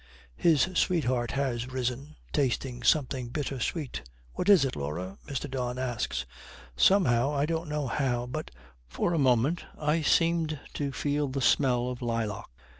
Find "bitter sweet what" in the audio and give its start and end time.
3.29-4.49